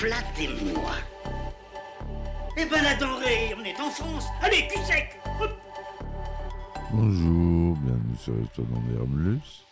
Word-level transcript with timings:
Flattez-moi. 0.00 0.92
Eh 2.56 2.64
ben 2.64 2.82
la 2.82 2.94
denrée, 2.94 3.54
on 3.54 3.62
est 3.62 3.78
en 3.78 3.90
France. 3.90 4.24
Allez, 4.40 4.66
cul 4.66 4.82
sec 4.82 5.20
Hop. 5.42 5.50
Bonjour, 6.90 7.76
bienvenue 7.76 8.16
sur 8.18 8.34
Restaurant 8.34 8.82
Hermlus. 8.96 9.66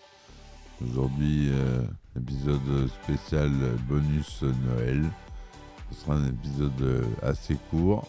Aujourd'hui, 0.85 1.49
euh, 1.51 1.83
épisode 2.15 2.91
spécial 3.03 3.51
bonus 3.89 4.43
Noël. 4.43 5.03
Ce 5.91 6.01
sera 6.03 6.17
un 6.17 6.29
épisode 6.29 7.07
assez 7.23 7.57
court. 7.71 8.07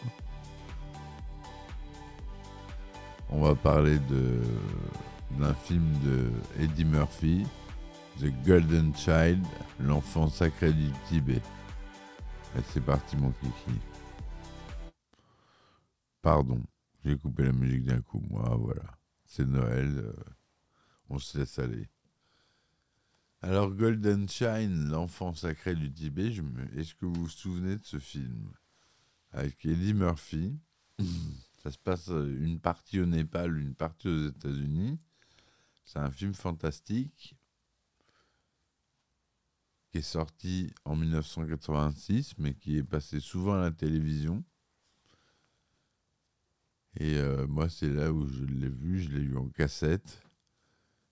On 3.30 3.44
va 3.44 3.56
parler 3.56 3.98
de 3.98 4.42
d'un 5.40 5.54
film 5.54 5.88
de 6.04 6.32
Eddie 6.62 6.84
Murphy, 6.84 7.48
The 8.20 8.28
Golden 8.46 8.94
Child, 8.94 9.46
l'enfant 9.80 10.28
sacré 10.28 10.74
du 10.74 10.90
Tibet. 11.08 11.42
Et 12.58 12.62
c'est 12.74 12.82
parti 12.82 13.16
mon 13.18 13.32
kiki. 13.32 13.80
Pardon, 16.22 16.62
j'ai 17.06 17.18
coupé 17.18 17.44
la 17.44 17.52
musique 17.52 17.86
d'un 17.86 18.02
coup, 18.02 18.22
moi, 18.30 18.56
voilà. 18.60 18.98
C'est 19.26 19.46
Noël, 19.46 20.00
euh, 20.00 20.14
on 21.10 21.20
se 21.20 21.38
laisse 21.38 21.60
aller. 21.60 21.88
Alors, 23.42 23.72
Golden 23.72 24.28
Shine, 24.28 24.90
l'enfant 24.90 25.34
sacré 25.34 25.76
du 25.76 25.92
Tibet, 25.94 26.32
je 26.32 26.42
me- 26.42 26.78
est-ce 26.78 26.94
que 26.96 27.06
vous 27.06 27.14
vous 27.14 27.30
souvenez 27.30 27.78
de 27.78 27.86
ce 27.86 28.00
film? 28.00 28.52
Avec 29.32 29.64
Eddie 29.66 29.94
Murphy. 29.94 30.60
Ça 31.64 31.72
se 31.72 31.78
passe 31.78 32.10
euh, 32.10 32.38
une 32.42 32.60
partie 32.60 33.00
au 33.00 33.06
Népal, 33.06 33.58
une 33.58 33.76
partie 33.76 34.08
aux 34.08 34.28
États-Unis. 34.30 34.98
C'est 35.86 36.00
un 36.00 36.12
film 36.12 36.34
fantastique 36.34 37.36
sorti 40.02 40.74
en 40.86 40.96
1986, 40.96 42.36
mais 42.38 42.54
qui 42.54 42.78
est 42.78 42.84
passé 42.84 43.20
souvent 43.20 43.56
à 43.56 43.62
la 43.62 43.72
télévision. 43.72 44.44
Et 46.98 47.18
euh, 47.18 47.48
moi, 47.48 47.70
c'est 47.70 47.90
là 47.90 48.12
où 48.12 48.28
je 48.28 48.44
l'ai 48.44 48.70
vu, 48.70 49.00
je 49.00 49.10
l'ai 49.10 49.22
eu 49.22 49.38
en 49.38 49.48
cassette. 49.50 50.22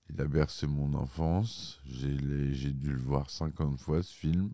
Il 0.10 0.20
a 0.22 0.26
bercé 0.26 0.68
mon 0.68 0.94
enfance. 0.94 1.82
J'ai 1.86 2.72
dû 2.72 2.92
le 2.92 3.02
voir 3.02 3.30
50 3.30 3.80
fois, 3.80 4.02
ce 4.04 4.14
film. 4.14 4.52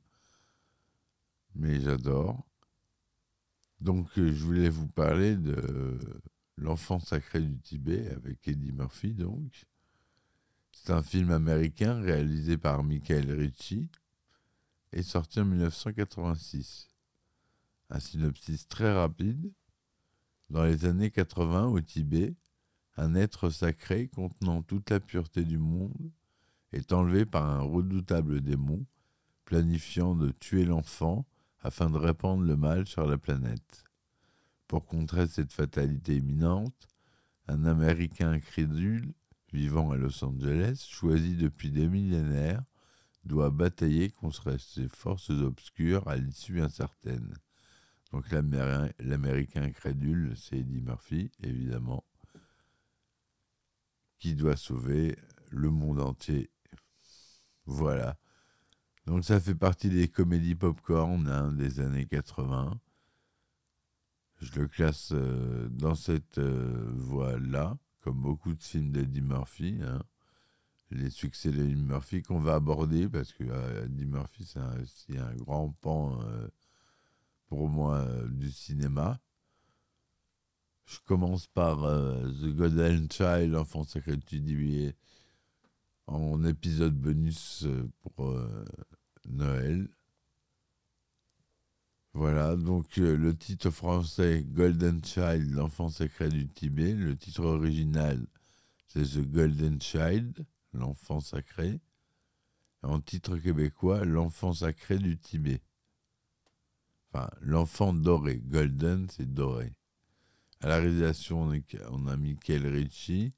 Mais 1.56 1.80
j'adore. 1.81 2.45
Donc, 3.80 4.08
euh, 4.18 4.34
je 4.34 4.44
voulais 4.44 4.70
vous 4.70 4.88
parler 4.88 5.36
de 5.36 6.00
L'enfant 6.58 7.00
sacré 7.00 7.42
du 7.42 7.58
Tibet 7.59 8.09
avec 8.09 8.47
Eddie 8.47 8.72
Murphy, 8.72 9.14
donc. 9.14 9.66
C'est 10.72 10.92
un 10.92 11.02
film 11.02 11.31
américain 11.31 12.00
réalisé 12.00 12.58
par 12.58 12.84
Michael 12.84 13.31
Ritchie 13.31 13.90
et 14.94 15.03
sorti 15.03 15.39
en 15.39 15.45
1986. 15.45 16.90
Un 17.90 18.00
synopsis 18.00 18.68
très 18.68 18.94
rapide. 18.94 19.51
Dans 20.50 20.63
les 20.63 20.85
années 20.85 21.12
80, 21.12 21.68
au 21.68 21.81
Tibet, 21.81 22.35
un 22.97 23.16
être 23.16 23.50
sacré 23.50 24.07
contenant 24.07 24.62
toute 24.62 24.90
la 24.90 25.00
pureté 25.00 25.44
du 25.44 25.57
monde 25.57 26.12
est 26.72 26.91
enlevé 26.91 27.25
par 27.25 27.45
un 27.45 27.62
redoutable 27.62 28.41
démon 28.41 28.85
planifiant 29.45 30.16
de 30.16 30.31
tuer 30.31 30.66
l'enfant 30.66 31.25
afin 31.59 31.89
de 31.89 31.97
répandre 31.97 32.44
le 32.44 32.56
mal 32.56 32.88
sur 32.88 33.06
la 33.06 33.18
planète. 33.18 33.84
Pour 34.68 34.85
contrer 34.85 35.28
cette 35.28 35.53
fatalité 35.53 36.18
imminente, 36.18 36.88
un 37.47 37.66
Américain 37.66 38.31
incrédule 38.31 39.13
vivant 39.51 39.91
à 39.91 39.97
Los 39.97 40.23
Angeles, 40.23 40.88
choisi 40.89 41.35
depuis 41.35 41.69
des 41.69 41.88
millénaires, 41.88 42.63
doit 43.25 43.50
batailler 43.51 44.09
contre 44.11 44.57
ces 44.59 44.88
forces 44.88 45.29
obscures 45.31 46.07
à 46.07 46.17
l'issue 46.17 46.61
incertaine. 46.61 47.35
Donc 48.11 48.31
l'Améri- 48.31 48.94
l'Américain 49.00 49.63
incrédule, 49.63 50.34
c'est 50.38 50.59
Eddie 50.59 50.81
Murphy, 50.81 51.31
évidemment, 51.44 52.06
qui 54.17 54.33
doit 54.33 54.56
sauver 54.57 55.16
le 55.51 55.69
monde 55.69 56.00
entier. 56.00 56.50
Voilà. 57.66 58.17
Donc 59.07 59.25
ça 59.25 59.39
fait 59.39 59.56
partie 59.56 59.89
des 59.89 60.07
comédies 60.09 60.56
popcorn 60.56 61.28
hein, 61.28 61.51
des 61.53 61.79
années 61.81 62.06
80. 62.07 62.79
Je 64.41 64.59
le 64.59 64.67
classe 64.67 65.12
euh, 65.13 65.67
dans 65.69 65.95
cette 65.95 66.38
euh, 66.38 66.91
voie-là, 66.95 67.78
comme 68.01 68.22
beaucoup 68.22 68.53
de 68.53 68.62
films 68.62 68.91
d'Eddie 68.91 69.22
Murphy. 69.22 69.79
hein. 69.83 70.03
Les 70.96 71.09
succès 71.09 71.52
d'Eddie 71.52 71.81
Murphy 71.81 72.22
qu'on 72.22 72.40
va 72.40 72.56
aborder, 72.56 73.09
parce 73.09 73.34
que 73.34 73.44
euh, 73.44 73.86
Eddie 73.86 74.06
Murphy, 74.06 74.46
c'est 74.46 74.59
un, 74.59 74.76
c'est 74.86 75.18
un 75.18 75.34
grand 75.36 75.70
pan 75.81 76.20
euh, 76.22 76.48
pour 77.48 77.68
moi 77.68 77.98
euh, 77.98 78.28
du 78.28 78.52
cinéma. 78.52 79.20
Je 80.86 81.00
commence 81.06 81.48
par 81.48 81.80
The 81.80 82.56
Golden 82.56 83.09
Child, 83.12 83.52
l'enfant 83.52 83.84
sacré 83.84 84.18
du 84.18 84.24
Tibet, 84.24 84.96
en 86.06 86.44
épisode 86.44 86.94
bonus 86.94 87.66
pour 88.02 88.36
Noël. 89.25 89.90
Voilà, 92.14 92.56
donc 92.56 92.98
le 92.98 93.36
titre 93.36 93.72
français 93.72 94.44
Golden 94.46 95.04
Child, 95.04 95.52
l'enfant 95.52 95.90
sacré 95.90 96.30
du 96.30 96.48
Tibet. 96.50 96.94
Le 96.94 97.16
titre 97.16 97.46
original, 97.46 98.28
c'est 98.88 99.04
The 99.04 99.25
Golden 99.25 99.81
Child, 99.81 100.46
l'enfant 100.73 101.19
sacré. 101.19 101.79
En 102.81 103.00
titre 103.00 103.38
québécois, 103.38 104.03
l'enfant 104.03 104.53
sacré 104.53 104.97
du 104.97 105.17
Tibet. 105.17 105.61
Enfin, 107.09 107.29
l'enfant 107.41 107.94
doré. 107.94 108.38
Golden, 108.38 109.09
c'est 109.09 109.31
doré. 109.31 109.73
À 110.59 110.67
la 110.67 110.78
réalisation, 110.78 111.50
on 111.91 112.07
a 112.07 112.17
Michael 112.17 112.67
Ritchie, 112.67 113.33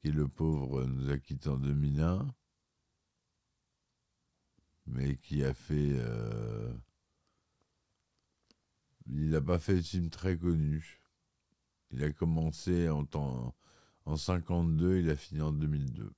qui 0.00 0.12
le 0.12 0.28
pauvre 0.28 0.84
nous 0.84 1.10
a 1.10 1.18
quittés 1.18 1.48
en 1.48 1.56
2001, 1.56 2.34
mais 4.86 5.16
qui 5.16 5.44
a 5.44 5.54
fait. 5.54 5.92
euh, 5.92 6.72
il 9.06 9.30
n'a 9.30 9.40
pas 9.40 9.58
fait 9.58 9.76
de 9.76 9.82
film 9.82 10.10
très 10.10 10.36
connu. 10.36 11.00
Il 11.90 12.02
a 12.04 12.12
commencé 12.12 12.88
en, 12.88 13.04
temps, 13.04 13.54
en 14.04 14.16
52, 14.16 14.98
il 14.98 15.10
a 15.10 15.16
fini 15.16 15.40
en 15.40 15.52
2002. 15.52 16.12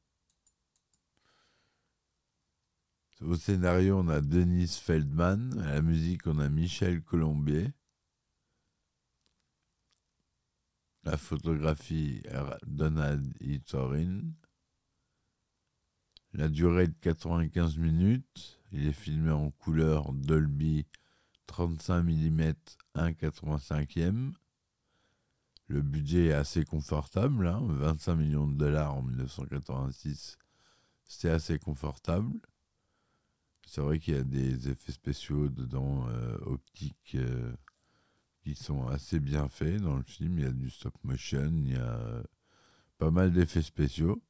Au 3.20 3.36
scénario, 3.36 3.98
on 3.98 4.08
a 4.08 4.20
Denis 4.20 4.78
Feldman. 4.82 5.58
À 5.60 5.74
la 5.74 5.82
musique, 5.82 6.26
on 6.26 6.38
a 6.38 6.48
Michel 6.48 7.02
Colombier. 7.02 7.72
La 11.04 11.16
photographie, 11.16 12.22
Donald. 12.66 13.32
Thorin. 13.66 14.20
La 16.32 16.48
durée 16.48 16.88
de 16.88 16.94
95 17.00 17.78
minutes. 17.78 18.60
Il 18.72 18.86
est 18.88 18.92
filmé 18.92 19.30
en 19.30 19.50
couleur 19.50 20.12
Dolby 20.12 20.86
35 21.46 22.02
mm 22.02 22.54
1,85e. 22.96 24.32
Le 25.68 25.82
budget 25.82 26.26
est 26.26 26.32
assez 26.32 26.64
confortable, 26.64 27.46
hein, 27.46 27.60
25 27.62 28.16
millions 28.16 28.46
de 28.46 28.54
dollars 28.56 28.94
en 28.96 29.02
1986. 29.02 30.36
C'est 31.06 31.30
assez 31.30 31.58
confortable. 31.58 32.32
C'est 33.66 33.80
vrai 33.80 33.98
qu'il 33.98 34.14
y 34.14 34.18
a 34.18 34.24
des 34.24 34.68
effets 34.68 34.92
spéciaux 34.92 35.48
dedans, 35.48 36.06
euh, 36.08 36.36
optiques, 36.42 37.16
euh, 37.16 37.52
qui 38.42 38.54
sont 38.54 38.86
assez 38.88 39.20
bien 39.20 39.48
faits 39.48 39.80
dans 39.80 39.96
le 39.96 40.02
film. 40.02 40.38
Il 40.38 40.44
y 40.44 40.48
a 40.48 40.52
du 40.52 40.70
stop 40.70 40.94
motion, 41.02 41.50
il 41.56 41.72
y 41.72 41.76
a 41.76 42.22
pas 42.98 43.10
mal 43.10 43.32
d'effets 43.32 43.62
spéciaux. 43.62 44.22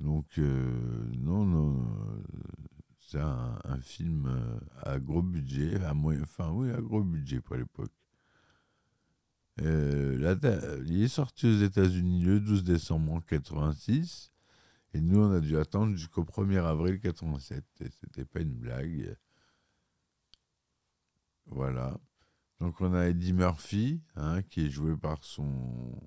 Donc, 0.00 0.26
euh, 0.38 1.10
non, 1.16 1.44
non, 1.44 1.80
euh, 1.82 2.22
c'est 3.00 3.20
un, 3.20 3.58
un 3.64 3.80
film 3.80 4.26
euh, 4.26 4.60
à 4.82 4.98
gros 5.00 5.22
budget, 5.22 5.82
à 5.84 5.94
moyen, 5.94 6.22
enfin 6.22 6.50
oui, 6.52 6.70
à 6.70 6.80
gros 6.80 7.02
budget 7.02 7.40
pour 7.40 7.56
l'époque. 7.56 7.90
Euh, 9.60 10.84
il 10.86 11.02
est 11.02 11.08
sorti 11.08 11.46
aux 11.46 11.58
États-Unis 11.62 12.22
le 12.22 12.40
12 12.40 12.62
décembre 12.64 13.06
1986 13.06 14.30
Et 14.94 15.00
nous, 15.00 15.18
on 15.20 15.32
a 15.32 15.40
dû 15.40 15.56
attendre 15.58 15.96
jusqu'au 15.96 16.22
1er 16.24 16.64
avril 16.64 17.00
87. 17.00 17.64
Et 17.80 17.90
c'était 17.90 18.24
pas 18.24 18.40
une 18.40 18.54
blague. 18.54 19.16
Voilà. 21.46 21.98
Donc 22.60 22.80
on 22.80 22.92
a 22.94 23.06
Eddie 23.08 23.32
Murphy, 23.32 24.00
hein, 24.16 24.42
qui 24.42 24.66
est 24.66 24.70
joué 24.70 24.96
par 24.96 25.22
son 25.24 26.00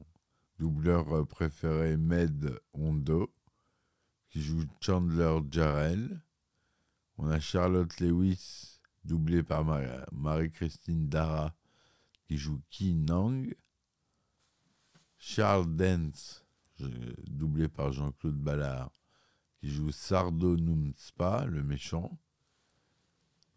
doubleur 0.60 1.26
préféré 1.28 1.98
Med 1.98 2.60
Hondo, 2.74 3.34
qui 4.30 4.42
joue 4.42 4.64
Chandler 4.82 5.40
Jarrell. 5.50 6.22
On 7.18 7.30
a 7.30 7.40
Charlotte 7.40 8.00
Lewis, 8.00 8.80
doublée 9.04 9.44
par 9.44 9.64
Mar- 9.64 10.06
Marie-Christine 10.12 11.08
Dara, 11.08 11.56
qui 12.32 12.38
joue 12.38 12.62
Ki 12.70 12.94
Nang. 12.94 13.54
Charles 15.18 15.76
Dance, 15.76 16.46
doublé 17.28 17.68
par 17.68 17.92
Jean-Claude 17.92 18.38
Ballard, 18.38 18.90
qui 19.60 19.70
joue 19.70 19.92
Sardo 19.92 20.56
Numspa, 20.56 21.44
le 21.44 21.62
méchant. 21.62 22.18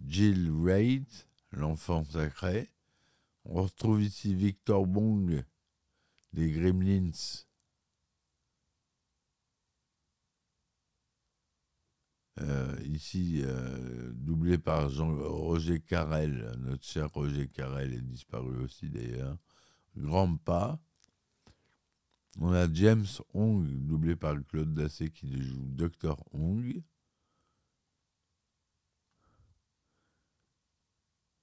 Jill 0.05 0.51
Reid, 0.51 1.07
l'enfant 1.53 2.03
sacré. 2.03 2.69
On 3.45 3.63
retrouve 3.63 4.03
ici 4.03 4.35
Victor 4.35 4.89
Bong 4.89 5.45
des 6.33 6.51
Gremlins. 6.51 7.13
Euh, 12.41 12.77
ici, 12.85 13.43
euh, 13.45 14.13
doublé 14.15 14.59
par 14.59 14.91
Jean 14.91 15.15
Roger 15.15 15.81
Carrel, 15.81 16.57
notre 16.59 16.85
cher 16.85 17.11
Roger 17.13 17.49
Carrel 17.49 17.95
est 17.95 18.01
disparu 18.01 18.57
aussi 18.65 18.89
d'ailleurs. 18.91 19.39
Grand 19.97 20.37
pas. 20.37 20.81
On 22.41 22.53
a 22.53 22.73
James 22.73 23.07
Hong, 23.33 23.65
doublé 23.87 24.17
par 24.17 24.35
Claude 24.49 24.75
Dassé, 24.75 25.11
qui 25.11 25.41
joue 25.41 25.65
Dr. 25.69 26.17
Hong. 26.33 26.83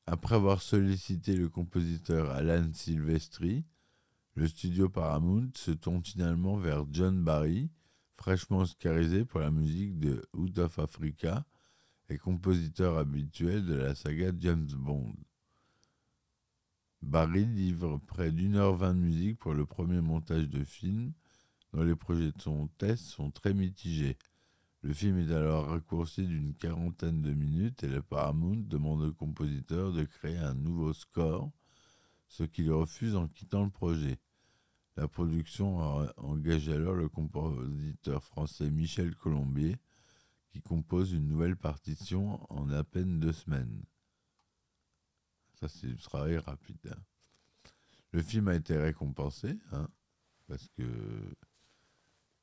Après 0.06 0.36
avoir 0.36 0.62
sollicité 0.62 1.38
le 1.38 1.48
compositeur 1.48 2.32
Alan 2.32 2.70
Silvestri, 2.74 3.64
le 4.36 4.48
studio 4.48 4.90
Paramount 4.90 5.50
se 5.56 5.72
tourne 5.72 6.04
finalement 6.04 6.58
vers 6.58 6.86
John 6.92 7.24
Barry, 7.24 7.70
fraîchement 8.22 8.60
oscarisé 8.60 9.26
pour 9.26 9.40
la 9.40 9.50
musique 9.50 9.98
de 9.98 10.24
Out 10.34 10.60
of 10.60 10.78
Africa 10.78 11.44
et 12.08 12.20
compositeur 12.20 13.00
habituel 13.00 13.66
de 13.66 13.74
la 13.74 13.96
saga 13.96 14.32
James 14.38 14.70
Bond. 14.76 15.16
Barry 17.02 17.46
livre 17.46 17.98
près 18.06 18.32
d'une 18.32 18.58
heure 18.58 18.76
vingt 18.76 18.94
de 18.94 19.00
musique 19.00 19.40
pour 19.40 19.56
le 19.56 19.66
premier 19.66 20.02
montage 20.02 20.48
de 20.50 20.64
film, 20.64 21.14
dont 21.74 21.82
les 21.82 21.96
projections 21.96 22.68
test 22.78 23.06
sont 23.06 23.32
très 23.32 23.56
mitigées. 23.56 24.20
Le 24.84 24.94
film 24.94 25.18
est 25.18 25.34
alors 25.34 25.70
raccourci 25.70 26.28
d'une 26.28 26.54
quarantaine 26.54 27.24
de 27.24 27.34
minutes 27.34 27.84
et 27.84 27.88
le 27.88 28.04
Paramount 28.04 28.68
demande 28.68 29.02
au 29.02 29.14
compositeur 29.14 29.94
de 29.94 30.04
créer 30.04 30.38
un 30.38 30.54
nouveau 30.54 30.94
score, 30.94 31.52
ce 32.28 32.44
qu'il 32.44 32.72
refuse 32.72 33.16
en 33.16 33.28
quittant 33.28 33.64
le 33.64 33.72
projet. 33.72 34.20
La 35.02 35.08
production 35.08 35.80
engage 36.18 36.70
alors 36.70 36.94
le 36.94 37.10
compositeur 37.10 38.24
français 38.24 38.70
Michel 38.70 39.16
Colombier, 39.16 39.80
qui 40.52 40.62
compose 40.62 41.12
une 41.12 41.28
nouvelle 41.28 41.56
partition 41.56 42.40
en 42.54 42.70
à 42.70 42.84
peine 42.84 43.20
deux 43.20 43.34
semaines. 43.34 43.84
Ça, 45.60 45.68
c'est 45.70 45.88
du 45.88 45.98
travail 45.98 46.38
rapide. 46.38 46.78
hein. 46.92 47.02
Le 48.12 48.22
film 48.22 48.48
a 48.48 48.54
été 48.54 48.78
récompensé, 48.78 49.58
hein, 49.72 49.90
parce 50.48 50.68
que 50.78 50.84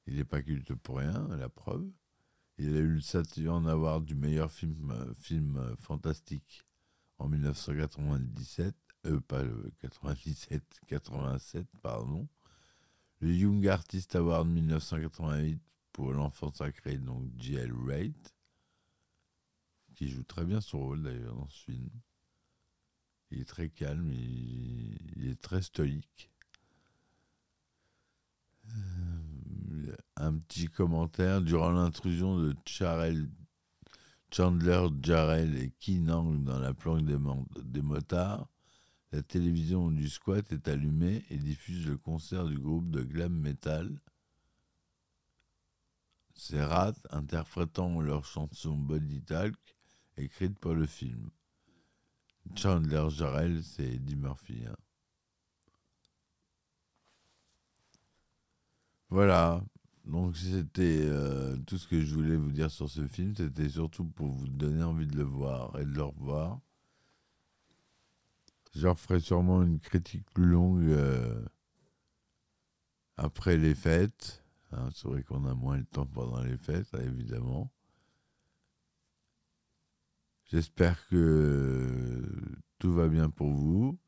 il 0.08 0.16
n'est 0.16 0.24
pas 0.24 0.42
culte 0.42 0.74
pour 0.74 0.98
rien, 0.98 1.28
la 1.36 1.48
preuve. 1.48 1.88
Il 2.56 2.74
a 2.74 2.80
eu 2.80 2.94
le 2.94 3.00
Saturn 3.00 3.68
Award 3.68 4.04
du 4.04 4.16
meilleur 4.16 4.50
film, 4.50 5.14
film 5.16 5.76
fantastique 5.76 6.64
en 7.18 7.28
1997, 7.28 8.74
euh, 9.06 9.20
pas 9.20 9.44
le 9.44 9.70
97, 9.78 10.80
87, 10.88 11.64
pardon. 11.82 12.28
Le 13.20 13.34
Young 13.34 13.66
Artist 13.66 14.14
Award 14.14 14.48
1988 14.48 15.60
pour 15.92 16.12
l'enfant 16.12 16.52
sacré, 16.52 16.98
donc 16.98 17.24
J.L. 17.36 17.72
Wright, 17.72 18.34
qui 19.96 20.08
joue 20.08 20.22
très 20.22 20.44
bien 20.44 20.60
son 20.60 20.78
rôle 20.78 21.02
d'ailleurs 21.02 21.34
dans 21.34 21.48
ce 21.48 21.64
film. 21.64 21.90
Il 23.30 23.40
est 23.40 23.44
très 23.44 23.68
calme, 23.68 24.12
il, 24.12 25.28
est 25.28 25.40
très 25.40 25.62
stoïque. 25.62 26.30
Euh, 28.68 29.96
un 30.16 30.38
petit 30.38 30.68
commentaire 30.68 31.42
durant 31.42 31.70
l'intrusion 31.70 32.38
de 32.38 32.54
Charel- 32.64 33.28
Chandler 34.30 34.86
Jarrell 35.02 35.56
et 35.56 35.70
Kinang 35.80 36.44
dans 36.44 36.58
la 36.58 36.72
planque 36.74 37.04
des 37.04 37.82
motards. 37.82 38.48
La 39.12 39.22
télévision 39.22 39.90
du 39.90 40.08
squat 40.08 40.52
est 40.52 40.68
allumée 40.68 41.24
et 41.30 41.38
diffuse 41.38 41.86
le 41.86 41.96
concert 41.96 42.46
du 42.46 42.58
groupe 42.58 42.90
de 42.90 43.02
glam 43.02 43.32
metal. 43.32 43.98
C'est 46.34 46.62
Rat 46.62 46.94
interprétant 47.10 48.00
leur 48.00 48.24
chanson 48.24 48.76
Body 48.76 49.22
Talk, 49.22 49.56
écrite 50.16 50.58
pour 50.58 50.74
le 50.74 50.86
film. 50.86 51.30
Chandler 52.54 53.08
Jarrell, 53.10 53.62
c'est 53.64 53.94
Eddie 53.94 54.16
Murphy. 54.16 54.64
hein. 54.66 54.76
Voilà, 59.10 59.64
donc 60.04 60.36
c'était 60.36 61.00
euh, 61.02 61.56
tout 61.66 61.78
ce 61.78 61.88
que 61.88 62.02
je 62.02 62.14
voulais 62.14 62.36
vous 62.36 62.52
dire 62.52 62.70
sur 62.70 62.90
ce 62.90 63.06
film. 63.08 63.34
C'était 63.34 63.70
surtout 63.70 64.04
pour 64.04 64.28
vous 64.28 64.48
donner 64.48 64.82
envie 64.82 65.06
de 65.06 65.16
le 65.16 65.24
voir 65.24 65.78
et 65.80 65.84
de 65.84 65.90
le 65.92 66.04
revoir. 66.04 66.60
Je 68.74 68.86
referai 68.86 69.20
sûrement 69.20 69.62
une 69.62 69.80
critique 69.80 70.24
plus 70.32 70.46
longue 70.46 70.84
euh, 70.84 71.44
après 73.16 73.56
les 73.56 73.74
fêtes. 73.74 74.44
hein. 74.72 74.88
C'est 74.94 75.08
vrai 75.08 75.22
qu'on 75.22 75.44
a 75.46 75.54
moins 75.54 75.78
le 75.78 75.84
temps 75.84 76.06
pendant 76.06 76.42
les 76.42 76.56
fêtes, 76.58 76.88
hein, 76.94 77.00
évidemment. 77.02 77.70
J'espère 80.44 81.06
que 81.08 82.22
tout 82.78 82.92
va 82.92 83.08
bien 83.08 83.28
pour 83.30 83.52
vous. 83.52 83.98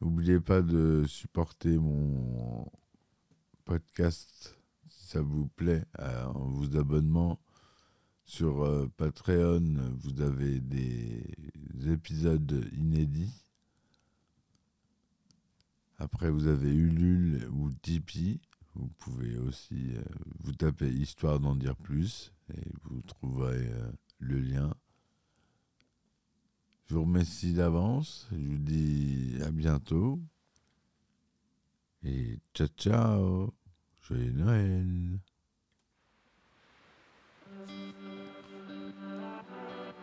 N'oubliez 0.00 0.40
pas 0.40 0.60
de 0.62 1.04
supporter 1.06 1.78
mon 1.78 2.66
podcast 3.64 4.58
si 4.88 5.06
ça 5.06 5.22
vous 5.22 5.46
plaît 5.46 5.84
euh, 6.00 6.24
en 6.26 6.48
vous 6.48 6.76
abonnement 6.76 7.40
sur 8.32 8.62
euh, 8.62 8.88
Patreon 8.96 9.62
vous 10.00 10.22
avez 10.22 10.58
des 10.58 11.22
épisodes 11.86 12.66
inédits. 12.72 13.44
Après 15.98 16.30
vous 16.30 16.46
avez 16.46 16.70
Ulule 16.70 17.46
ou 17.52 17.70
Tipeee. 17.82 18.40
Vous 18.74 18.88
pouvez 18.98 19.36
aussi 19.36 19.90
euh, 19.94 20.02
vous 20.40 20.54
taper 20.54 20.88
histoire 20.88 21.40
d'en 21.40 21.54
dire 21.54 21.76
plus 21.76 22.32
et 22.54 22.70
vous 22.84 23.02
trouverez 23.02 23.68
euh, 23.68 23.92
le 24.18 24.40
lien. 24.40 24.74
Je 26.86 26.94
vous 26.94 27.02
remercie 27.02 27.52
d'avance. 27.52 28.28
Je 28.32 28.48
vous 28.48 28.58
dis 28.58 29.36
à 29.42 29.50
bientôt. 29.50 30.18
Et 32.02 32.38
ciao 32.54 32.68
ciao. 32.78 33.54
Joyeux 34.00 34.32
Noël 34.32 35.20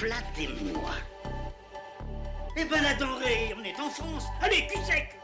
Flattez-moi. 0.00 0.92
Eh 2.56 2.64
ben 2.64 2.82
la 2.82 2.94
denrée, 2.94 3.54
on 3.54 3.62
est 3.62 3.78
en 3.78 3.90
France. 3.90 4.24
Allez, 4.40 4.66
cul 4.66 4.82
sec 4.82 5.14